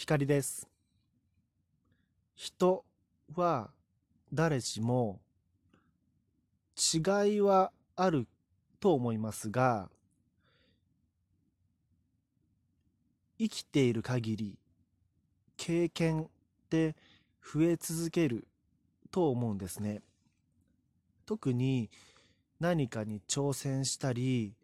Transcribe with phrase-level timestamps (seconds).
[0.00, 0.68] 光です。
[2.36, 2.84] 人
[3.34, 3.72] は
[4.32, 5.18] 誰しも
[6.76, 8.28] 違いはある
[8.78, 9.90] と思いますが、
[13.40, 14.58] 生きている限り
[15.56, 16.26] 経験っ
[16.70, 16.94] て
[17.42, 18.46] 増え続ける
[19.10, 20.02] と思うんですね。
[21.26, 21.90] 特に
[22.60, 24.54] 何かに挑戦したり、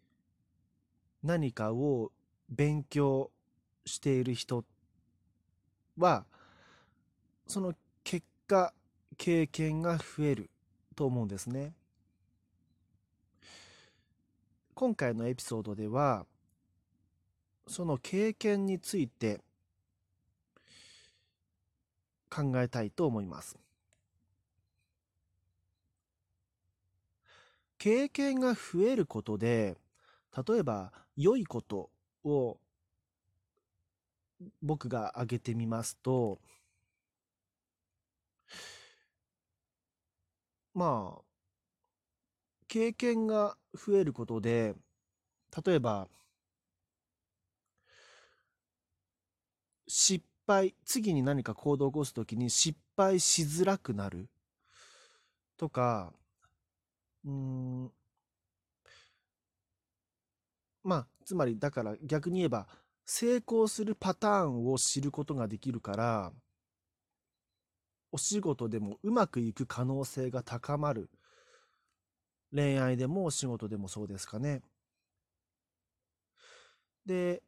[1.25, 2.12] 何かを
[2.48, 3.32] 勉強
[3.85, 4.73] している人って
[5.98, 6.25] は、
[7.46, 8.72] その結果、
[9.16, 10.50] 経験が増える
[10.96, 11.72] と思うんですね。
[14.75, 16.26] 今回のエピソードでは、
[17.67, 19.40] その経験について
[22.29, 23.56] 考えたいと思います。
[27.79, 29.76] 経験が増えることで、
[30.48, 31.90] 例えば良いこと
[32.25, 32.58] を
[34.62, 36.41] 僕が挙げてみますと、
[40.75, 41.22] まあ、
[42.69, 44.75] 経験が増えることで、
[45.64, 46.09] 例えば、
[49.86, 54.28] 失敗、次に何か行動を起こすときに失敗しづらくなる
[55.56, 56.12] とか、
[57.25, 57.92] うん、
[60.83, 62.66] まあ、つまりだから逆に言えば、
[63.06, 66.33] 成功するパターンを知ることができるから、
[68.12, 71.10] お仕事でもうまくいく可能性が高まる。
[72.50, 74.62] 恋愛でもお仕事でもそうですかね。
[77.06, 77.42] で、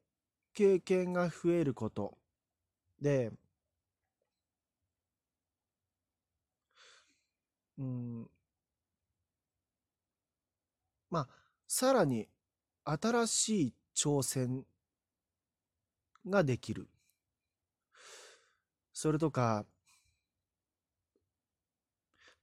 [0.55, 2.17] 経験が増えること。
[3.01, 3.33] で、
[7.79, 8.29] うん、
[11.11, 11.29] まあ、
[11.67, 12.29] さらに
[12.85, 14.65] 新しい挑戦
[16.27, 16.89] ができる。
[18.93, 19.67] それとか、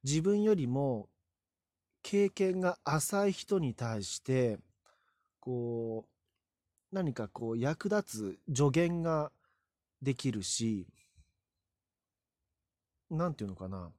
[0.04, 1.10] 自分よりも
[2.02, 4.60] 経験が浅い人に対して、
[5.40, 9.32] こう、何かこう役立つ助言が
[10.02, 10.86] できるし、
[13.10, 13.92] なんていうのかな。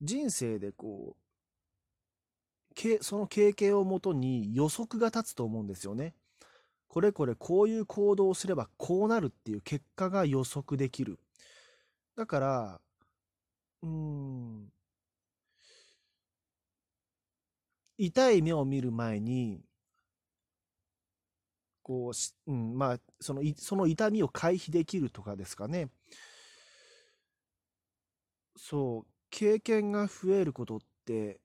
[0.00, 6.14] 人生でこう、けその経験をもとに予測が立つと思うんですよね。
[6.88, 11.18] これこれこういう行動をすればこうなるっていう結果が予測できる。
[12.16, 12.80] だから、
[13.82, 14.72] うん、
[17.98, 19.60] 痛い目を見る前に、
[21.82, 22.12] こ
[22.46, 25.88] う、うん、まあ、その、その痛みを回避できるとかですかね。
[28.56, 31.40] そう、経験が増えることって、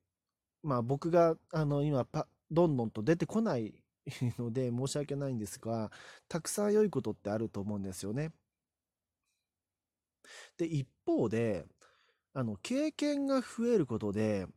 [0.64, 5.92] まあ僕が、あの、今パ、どんどんと出てこないい ので申し訳ないんですが、
[6.28, 8.34] たくさん良いことってあると思うんですよね。
[10.58, 11.66] で、一方で、
[12.34, 14.48] あの、経験が増えることで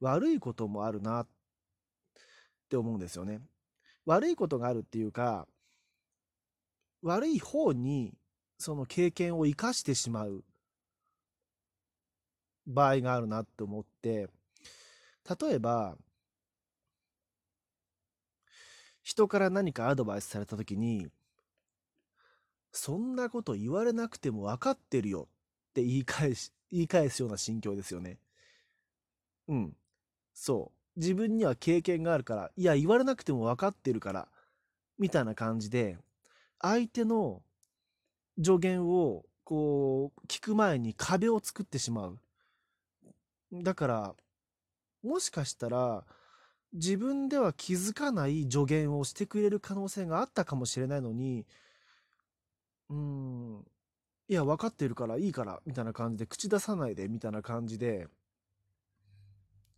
[0.00, 1.28] 悪いこともあるなっ
[2.68, 3.40] て思うんですよね。
[4.06, 5.48] 悪いことがあるっていうか、
[7.02, 8.14] 悪い方に
[8.58, 10.44] その経験を生かしてしまう
[12.66, 14.28] 場合があるなって思って、
[15.40, 15.96] 例えば、
[19.04, 21.08] 人から何かアドバイスされたときに、
[22.72, 25.28] そんなこと言われなくても分かってるよ
[25.70, 28.18] って言い返し、 言い返すような心境ですよね。
[29.46, 29.76] うん。
[30.32, 30.98] そう。
[30.98, 34.28] 自分には経験があるから、いや、言われなくても分かってるから、
[34.98, 35.98] みたいな感じで、
[36.58, 37.42] 相手の
[38.42, 42.18] 助言を、こう、聞く前に壁を作ってしまう。
[43.52, 44.16] だから、
[45.02, 46.06] もしかしたら、
[46.74, 51.46] 自分では気づかない助言をしてくれる可能性があったかもしれないのに、
[52.90, 53.64] うん、
[54.28, 58.08] いや、分かってるからいいから、みたいな感じで、口出さないで、みたいな感じで、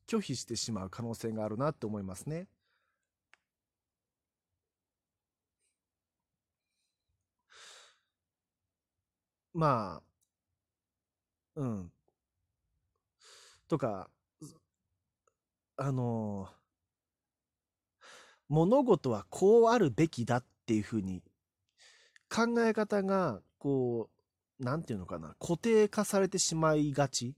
[0.08, 2.48] 拒否してしまう可能性があるなって思いますね。
[9.54, 10.02] まあ、
[11.54, 11.90] うん。
[13.68, 14.08] とか、
[15.76, 16.48] あの、
[18.48, 21.22] 物事はこうあるべきだっていうふうに
[22.28, 24.10] 考え方が、こ
[24.60, 27.36] う、なんていうのかな、固定化されてしまいがち。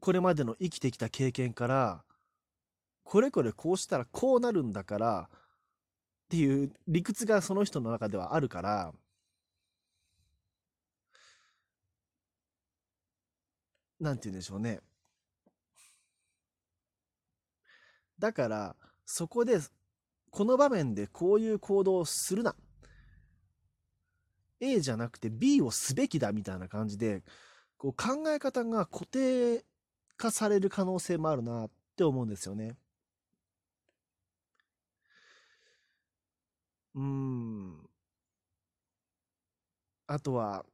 [0.00, 2.04] これまでの生きてきた経験から、
[3.04, 5.38] これこれこうしたらこうなるんだから、っ
[6.28, 8.92] ていう理屈がその人の中ではあるから、
[14.00, 14.80] なんて言うんでしょうね。
[18.18, 19.58] だから、そこで、
[20.30, 22.54] この場面でこういう行動をするな。
[24.60, 27.22] A じゃなくて B をすべきだみたいな感じで、
[27.76, 29.64] こう考え方が固定
[30.16, 32.76] 化される可能性もあるなって思うんですよね。
[36.94, 37.88] うん。
[40.06, 40.64] あとは、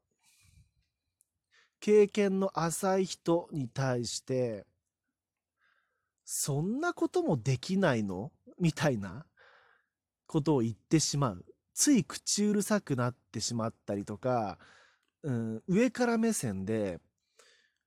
[1.80, 4.66] 経験の浅い人に対して、
[6.30, 8.30] そんなこともできないの？
[8.60, 9.24] みたいな
[10.26, 11.46] ことを言ってしまう。
[11.72, 14.58] つい口うるさくなってしまったりとか、
[15.22, 17.00] うん、上から目線で、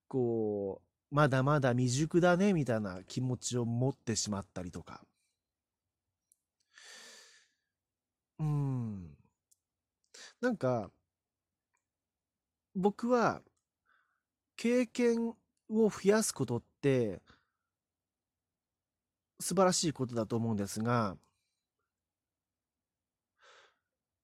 [0.08, 5.04] こう、まだまだ未熟だね、みたいな気持ちを持ってしまったりとか。
[8.40, 9.16] うん。
[10.42, 10.90] なんか、
[12.74, 13.44] 僕は、
[14.56, 15.36] 経験を
[15.70, 17.22] 増やすことって、
[19.42, 21.18] 素晴らしいことだと思うんですが、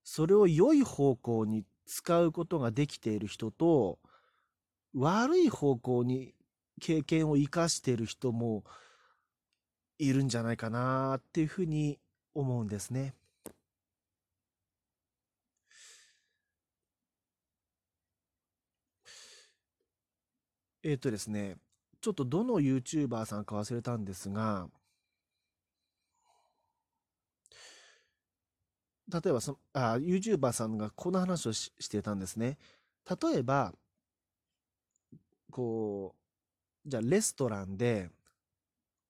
[0.04, 4.00] それを良い方向に使うことができている人と、
[4.94, 6.34] 悪い方向に
[6.80, 8.64] 経験を生かしている人も
[10.00, 12.00] いるんじゃないかなっていうふうに
[12.34, 13.14] 思うんですね。
[20.84, 21.58] えっ、とですね、
[22.02, 24.70] ちょっとどの YouTuber さんか忘れたんですが、
[29.12, 32.58] 例えばそあ、YouTuber さんがこの話をししてたんですね。
[33.10, 33.74] 例えば、
[35.52, 36.16] こ
[36.86, 38.10] う、じゃあレストランで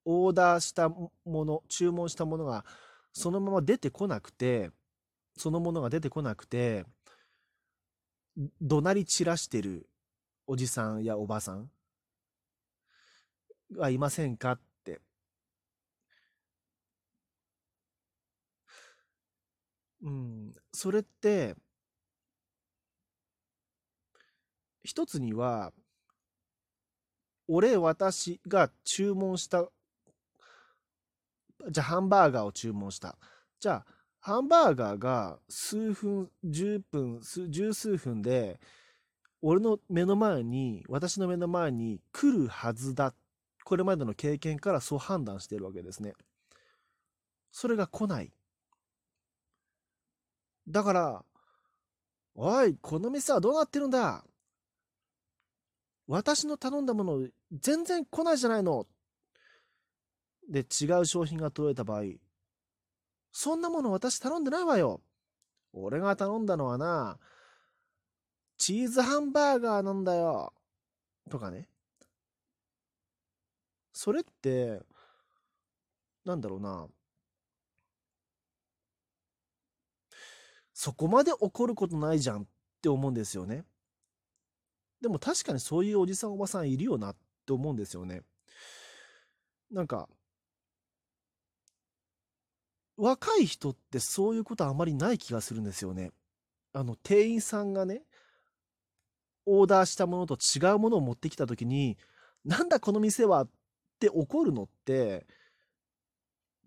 [0.06, 2.66] オーダーしたもの、注文したものが
[3.14, 4.72] そのまま出てこなくて、
[5.38, 6.86] そのものが出てこなくて、
[8.62, 9.90] 怒鳴り散らしてる
[10.48, 11.70] おじさんやおばさん
[13.76, 15.02] はいませんかって。
[20.04, 21.56] うん、それって、
[24.84, 25.74] 一つには、
[27.48, 29.70] 俺、私が注文した、
[31.70, 33.18] じゃあハンバーガーを注文した。
[33.60, 33.86] じゃあ、
[34.20, 38.60] ハンバーガーが数分、10分、十数分で、
[39.42, 43.14] 俺の目の前に、私の目の前に来るはずだ。
[43.64, 46.14] これまでの経験からそう判断しているわけですね。
[47.52, 48.32] それが来ない。
[50.68, 51.26] だから、
[52.36, 54.24] おい、この店はどうなってるんだ
[56.08, 58.86] 私の頼んだもの全然来ないじゃないの
[60.50, 62.04] で、違う商品が届いた場合、
[63.32, 65.02] そんなもの私頼んでないわよ。
[65.74, 67.20] 俺が頼んだのはな、
[68.58, 70.54] チーズハンバーガーなんだよ。
[71.30, 71.68] とかね。
[73.92, 74.82] それって、
[76.26, 76.88] なんだろうな。
[80.80, 82.46] そこまで怒ることないじゃんっ
[82.84, 83.66] て思うんですよね。
[85.02, 87.16] でも確かにそういうおじさんおばさんいるよなっ
[87.48, 88.22] て思うんですよね。
[89.72, 90.08] なんか、
[92.96, 96.12] 若い人ってそういうことあまりない気がするんですよね。
[96.74, 98.04] あの、店員さんがね、
[99.48, 101.98] オーダーしたものと違うものを持ってきた時に、
[102.46, 103.50] なんだこの店はっ
[104.00, 105.26] て怒るのって、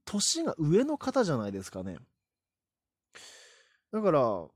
[0.05, 1.99] 年が上の方じゃないですかね。
[3.93, 4.49] だから、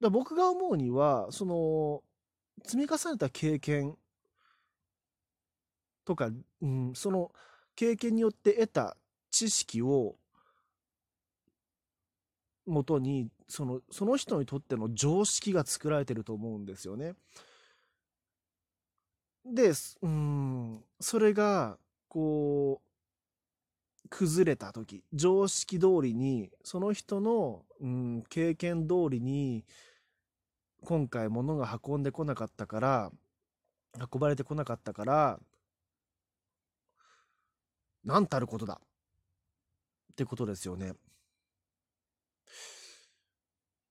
[0.00, 2.02] だ僕が思うには、その、
[2.64, 3.96] 積み重ねた経験
[6.04, 6.30] とか、
[6.62, 7.32] うん、その
[7.74, 8.96] 経験によって得た
[9.30, 10.16] 知識を
[12.66, 17.14] もとにそのその人にとっての常識が作られてると思うんですよね。
[19.44, 19.72] で、
[20.02, 22.93] うん、それがこう
[24.10, 29.64] 崩れた時常識通りにその人の、うん、経験通りに
[30.82, 33.10] 今回物が運んでこなかったから
[34.12, 35.40] 運ばれてこなかったから
[38.04, 38.80] 何たることだ
[40.12, 40.94] ってことですよね。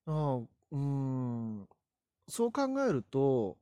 [0.06, 1.68] ああ、うん。
[2.30, 3.58] そう考えると、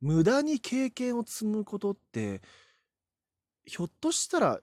[0.00, 2.42] 無駄に経験を積むことって、
[3.66, 4.60] ひょっとしたら、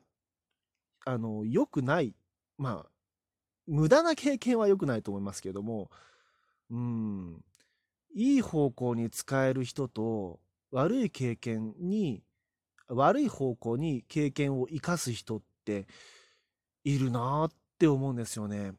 [1.05, 2.15] あの、良くない。
[2.57, 2.89] まあ、
[3.67, 5.89] 無駄な経験は良くないと思いますけれども、
[6.69, 7.43] うん、
[8.13, 10.39] いい方向に使える人と、
[10.71, 12.23] 悪い経験に、
[12.87, 15.87] 悪い方向に経験を生かす人って
[16.83, 18.73] いるなって思うんですよね。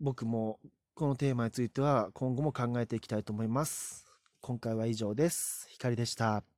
[0.00, 0.60] 僕も
[0.94, 4.06] このテーマについては今後も考えていきたいと思います。
[4.40, 5.66] 今回は以上です。
[5.70, 6.53] ひかりでした。